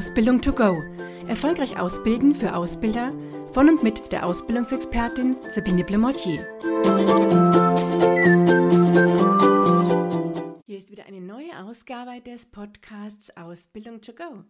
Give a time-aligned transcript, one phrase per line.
[0.00, 0.82] Ausbildung to go.
[1.28, 3.12] Erfolgreich ausbilden für Ausbilder
[3.52, 6.48] von und mit der Ausbildungsexpertin Sabine Blemortier.
[10.64, 14.42] Hier ist wieder eine neue Ausgabe des Podcasts Ausbildung to go.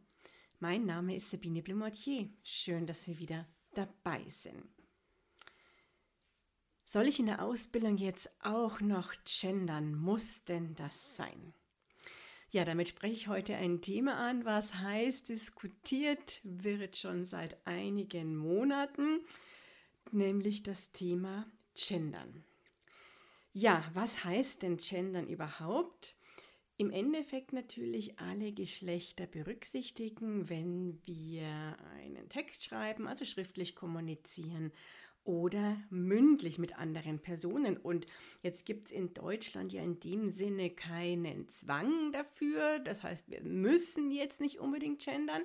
[0.61, 2.31] Mein Name ist Sabine Blemortier.
[2.45, 4.63] Schön, dass Sie wieder dabei sind.
[6.85, 9.97] Soll ich in der Ausbildung jetzt auch noch gendern?
[9.97, 11.55] Muss denn das sein?
[12.53, 18.37] Ja, damit spreche ich heute ein Thema an, was heißt, diskutiert wird schon seit einigen
[18.37, 19.21] Monaten,
[20.11, 22.45] nämlich das Thema Gendern.
[23.53, 26.17] Ja, was heißt denn Gendern überhaupt?
[26.77, 34.73] Im Endeffekt natürlich alle Geschlechter berücksichtigen, wenn wir einen Text schreiben, also schriftlich kommunizieren
[35.25, 37.77] oder mündlich mit anderen Personen.
[37.77, 38.07] Und
[38.43, 42.79] jetzt gibt es in Deutschland ja in dem Sinne keinen Zwang dafür.
[42.81, 45.43] Das heißt, wir müssen jetzt nicht unbedingt gendern,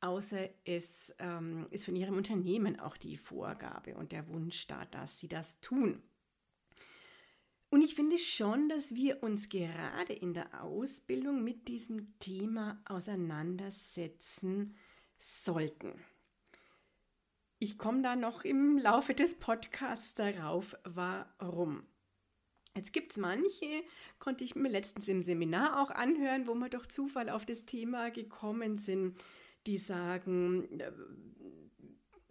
[0.00, 5.18] außer es ähm, ist von Ihrem Unternehmen auch die Vorgabe und der Wunsch da, dass
[5.18, 6.02] Sie das tun.
[7.70, 14.74] Und ich finde schon, dass wir uns gerade in der Ausbildung mit diesem Thema auseinandersetzen
[15.18, 15.92] sollten.
[17.60, 21.82] Ich komme da noch im Laufe des Podcasts darauf, warum.
[22.76, 23.82] Jetzt gibt es manche,
[24.20, 28.12] konnte ich mir letztens im Seminar auch anhören, wo wir durch Zufall auf das Thema
[28.12, 29.16] gekommen sind,
[29.66, 30.92] die sagen, äh,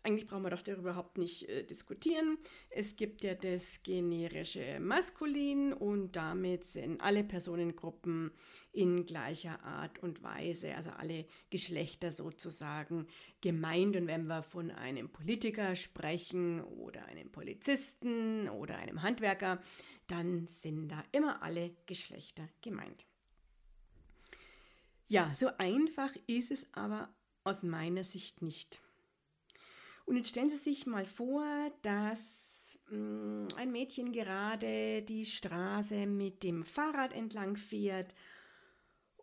[0.08, 2.38] eigentlich brauchen wir doch darüber überhaupt nicht äh, diskutieren.
[2.70, 8.32] Es gibt ja das generische Maskulin und damit sind alle Personengruppen
[8.72, 13.08] in gleicher Art und Weise, also alle Geschlechter sozusagen
[13.42, 13.98] gemeint.
[13.98, 19.62] Und wenn wir von einem Politiker sprechen oder einem Polizisten oder einem Handwerker,
[20.08, 23.06] dann sind da immer alle Geschlechter gemeint.
[25.10, 27.10] Ja, so einfach ist es aber
[27.44, 28.82] aus meiner Sicht nicht.
[30.08, 31.46] Und jetzt stellen Sie sich mal vor,
[31.82, 38.16] dass mh, mm, ein Mädchen gerade die Straße mit dem Fahrrad entlang fährt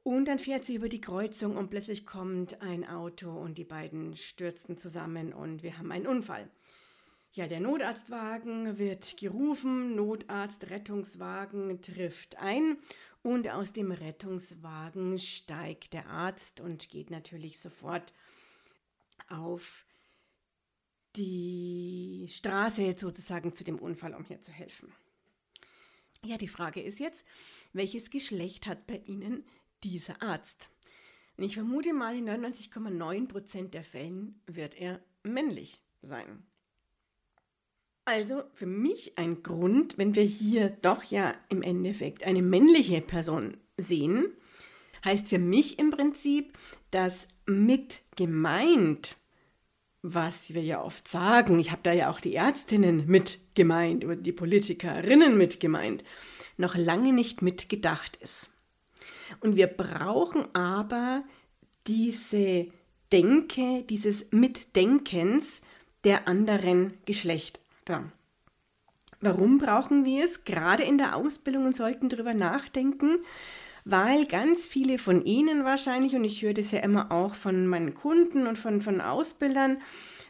[0.03, 4.15] und dann fährt sie über die Kreuzung und plötzlich kommt ein Auto und die beiden
[4.15, 6.50] stürzen zusammen und wir haben einen Unfall.
[7.33, 12.77] Ja, der Notarztwagen wird gerufen, Notarzt, Rettungswagen trifft ein
[13.22, 18.12] und aus dem Rettungswagen steigt der Arzt und geht natürlich sofort
[19.31, 19.87] auf
[21.17, 24.93] die Straße sozusagen zu dem Unfall, um hier zu helfen.
[26.25, 27.25] Ja, die Frage ist jetzt,
[27.73, 29.45] welches Geschlecht hat bei Ihnen
[29.83, 30.71] dieser Arzt?
[31.37, 36.45] Und ich vermute mal, in 99,9 Prozent der Fällen wird er männlich sein.
[38.05, 43.57] Also für mich ein Grund, wenn wir hier doch ja im Endeffekt eine männliche Person
[43.79, 44.27] sehen,
[45.05, 46.57] heißt für mich im Prinzip,
[46.91, 49.17] dass mit gemeint
[50.06, 54.16] was wir ja oft sagen, ich habe da ja auch die Ärztinnen mit gemeint oder
[54.16, 56.04] die Politikerinnen mit gemeint,
[56.59, 58.50] noch lange nicht mitgedacht ist.
[59.41, 61.25] Und wir brauchen aber
[61.87, 62.66] diese
[63.12, 65.62] Denke, dieses Mitdenkens
[66.04, 68.12] der anderen Geschlechter.
[69.22, 70.44] Warum brauchen wir es?
[70.44, 73.21] Gerade in der Ausbildung und sollten darüber nachdenken,
[73.84, 77.95] weil ganz viele von Ihnen wahrscheinlich, und ich höre das ja immer auch von meinen
[77.95, 79.83] Kunden und von, von Ausbildern,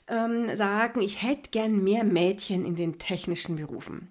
[0.09, 4.11] ähm, sagen, ich hätte gern mehr Mädchen in den technischen Berufen.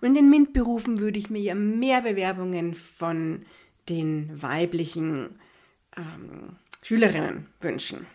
[0.00, 3.46] Und in den MINT-Berufen würde ich mir ja mehr Bewerbungen von
[3.88, 5.40] den weiblichen
[5.96, 8.06] ähm, Schülerinnen wünschen.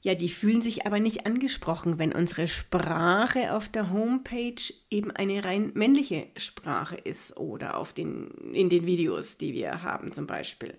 [0.00, 5.44] Ja, die fühlen sich aber nicht angesprochen, wenn unsere Sprache auf der Homepage eben eine
[5.44, 10.74] rein männliche Sprache ist oder auf den, in den Videos, die wir haben zum Beispiel.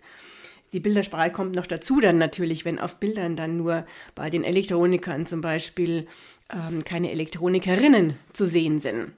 [0.71, 3.85] Die Bildersprache kommt noch dazu dann natürlich, wenn auf Bildern dann nur
[4.15, 6.07] bei den Elektronikern zum Beispiel
[6.53, 9.11] ähm, keine Elektronikerinnen zu sehen sind.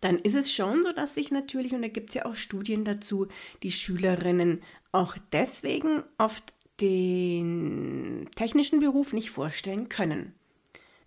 [0.00, 2.84] Dann ist es schon so, dass sich natürlich, und da gibt es ja auch Studien
[2.84, 3.26] dazu,
[3.62, 4.62] die Schülerinnen
[4.92, 10.34] auch deswegen oft den technischen Beruf nicht vorstellen können,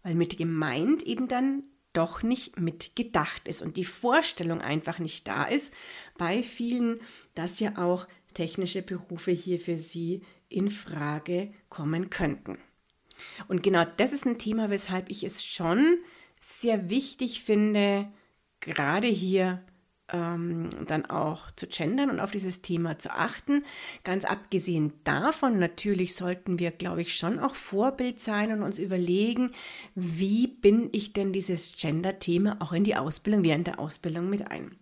[0.04, 1.64] weil mit gemeint eben dann
[1.94, 5.74] doch nicht mitgedacht ist und die Vorstellung einfach nicht da ist
[6.18, 7.02] bei vielen,
[7.36, 12.58] dass ja auch technische Berufe hier für sie in Frage kommen könnten.
[13.48, 15.98] Und genau das ist ein Thema, weshalb ich es schon
[16.42, 18.12] sehr wichtig finde,
[18.62, 19.64] gerade hier
[20.12, 23.64] ähm, dann auch zu gendern und auf dieses Thema zu achten.
[24.04, 29.52] Ganz abgesehen davon, natürlich sollten wir, glaube ich, schon auch Vorbild sein und uns überlegen,
[29.96, 34.76] wie bin ich denn dieses Gender-Thema auch in die Ausbildung, während der Ausbildung mit ein.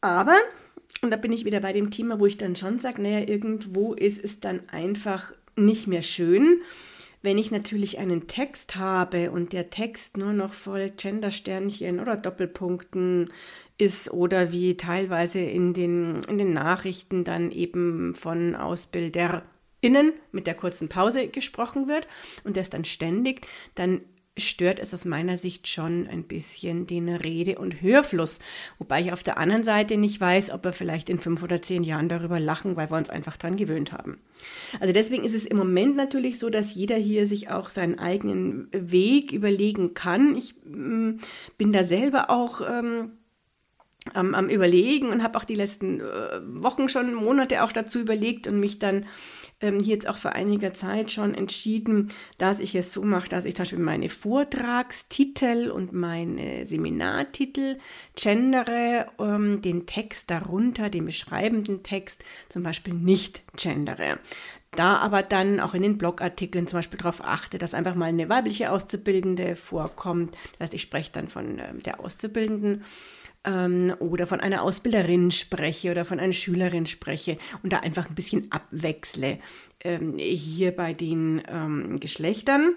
[0.00, 0.36] Aber
[1.02, 3.94] Und da bin ich wieder bei dem Thema, wo ich dann schon sage, naja, irgendwo
[3.94, 6.62] ist es dann einfach nicht mehr schön.
[7.24, 13.32] Wenn ich natürlich einen Text habe und der Text nur noch voll Gendersternchen oder Doppelpunkten
[13.78, 20.52] ist oder wie teilweise in den, in den Nachrichten dann eben von AusbilderInnen mit der
[20.52, 22.06] kurzen Pause gesprochen wird
[22.44, 24.02] und das dann ständig, dann
[24.36, 28.40] stört es aus meiner Sicht schon ein bisschen den Rede- und Hörfluss.
[28.78, 31.84] Wobei ich auf der anderen Seite nicht weiß, ob wir vielleicht in fünf oder zehn
[31.84, 34.18] Jahren darüber lachen, weil wir uns einfach daran gewöhnt haben.
[34.80, 38.68] Also deswegen ist es im Moment natürlich so, dass jeder hier sich auch seinen eigenen
[38.72, 40.36] Weg überlegen kann.
[40.36, 41.20] Ich ähm,
[41.56, 42.60] bin da selber auch.
[42.60, 43.12] Ähm,
[44.12, 48.46] am, am, Überlegen und habe auch die letzten äh, Wochen schon, Monate auch dazu überlegt
[48.46, 49.06] und mich dann
[49.60, 52.08] ähm, hier jetzt auch vor einiger Zeit schon entschieden,
[52.38, 57.78] dass ich es so mache, dass ich zum Beispiel meine Vortragstitel und meine Seminartitel
[58.16, 64.18] gendere, ähm, den Text darunter, den beschreibenden Text zum Beispiel nicht gendere
[64.76, 68.28] da aber dann auch in den Blogartikeln zum Beispiel darauf achte, dass einfach mal eine
[68.28, 70.36] weibliche Auszubildende vorkommt.
[70.52, 72.84] Das heißt, ich spreche dann von äh, der Auszubildenden
[73.44, 78.14] ähm, oder von einer Ausbilderin spreche oder von einer Schülerin spreche und da einfach ein
[78.14, 79.38] bisschen abwechsle
[79.80, 82.74] ähm, hier bei den ähm, Geschlechtern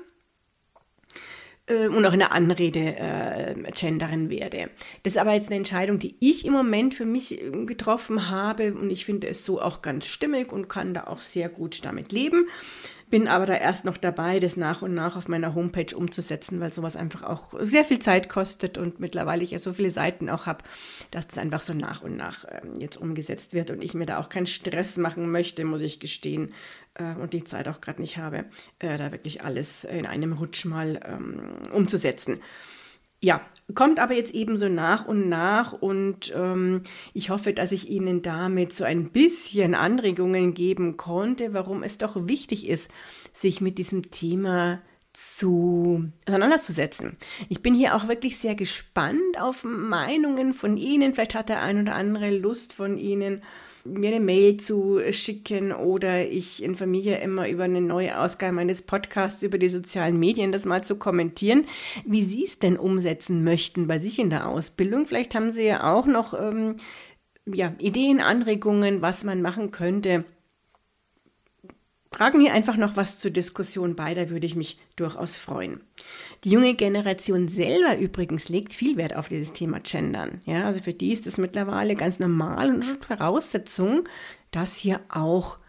[1.68, 4.70] äh, und auch in der Anrede äh, gendern werde.
[5.04, 8.74] Das ist aber jetzt eine Entscheidung, die ich im Moment für mich äh, getroffen habe
[8.74, 12.12] und ich finde es so auch ganz stimmig und kann da auch sehr gut damit
[12.12, 12.48] leben.
[13.10, 16.74] Bin aber da erst noch dabei, das nach und nach auf meiner Homepage umzusetzen, weil
[16.74, 20.46] sowas einfach auch sehr viel Zeit kostet und mittlerweile ich ja so viele Seiten auch
[20.46, 20.66] habe,
[21.12, 24.20] dass das einfach so nach und nach äh, jetzt umgesetzt wird und ich mir da
[24.20, 26.54] auch keinen Stress machen möchte, muss ich gestehen,
[26.96, 28.46] äh, und die Zeit auch gerade nicht habe,
[28.80, 32.42] äh, da wirklich alles in einem Rutsch mal ähm, umzusetzen.
[33.22, 33.42] Ja,
[33.76, 36.82] kommt aber jetzt eben so nach und nach und ähm,
[37.14, 42.28] ich hoffe, dass ich Ihnen damit so ein bisschen Anregungen geben konnte, warum es doch
[42.28, 42.90] wichtig ist,
[43.34, 47.18] sich mit diesem Thema zu auseinanderzusetzen.
[47.50, 51.14] Ich bin hier auch wirklich sehr gespannt auf Meinungen von Ihnen.
[51.14, 53.44] Vielleicht hat der ein oder andere Lust von Ihnen
[53.84, 59.44] mir eine Mail zu schicken oder ich informiere immer über eine neue Ausgabe meines Podcasts
[59.44, 61.66] über die sozialen Medien, das mal zu kommentieren,
[62.06, 65.06] wie Sie es denn umsetzen möchten bei sich in der Ausbildung.
[65.06, 66.78] Vielleicht haben Sie ja auch noch ähm,
[67.46, 70.26] ja, Ideen, Anregungen, was man machen könnte
[72.18, 75.82] tragen hier einfach noch was zur Diskussion bei, da würde ich mich durchaus freuen.
[76.44, 80.42] Die junge Generation selber übrigens legt viel Wert auf dieses Thema Gendern.
[80.46, 84.06] Ja, also für die ist es mittlerweile ganz normal und schon Voraussetzung,
[84.50, 85.60] dass hier auch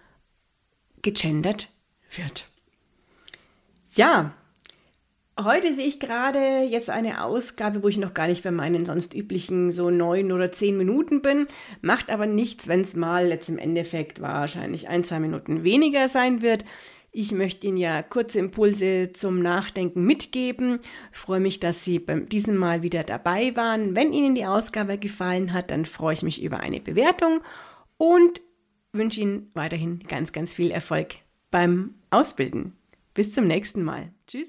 [1.03, 1.69] gegendert
[2.17, 2.49] wird.
[3.95, 4.33] Ja,
[5.43, 9.15] Heute sehe ich gerade jetzt eine Ausgabe, wo ich noch gar nicht bei meinen sonst
[9.15, 11.47] üblichen so neun oder zehn Minuten bin.
[11.81, 16.43] Macht aber nichts, wenn es mal jetzt im Endeffekt wahrscheinlich ein, zwei Minuten weniger sein
[16.43, 16.65] wird.
[17.13, 20.81] Ich möchte Ihnen ja kurze Impulse zum Nachdenken mitgeben.
[21.13, 23.95] freue mich, dass Sie beim diesem Mal wieder dabei waren.
[23.95, 27.43] Wenn Ihnen die Ausgabe gefallen hat, dann freue ich mich über eine Bewertung
[27.97, 28.41] und
[28.93, 31.15] wünsche Ihnen weiterhin ganz, ganz viel Erfolg
[31.53, 32.73] beim Ausbilden.
[33.15, 34.13] Bis zum nächsten Mal.
[34.27, 34.49] Tschüss.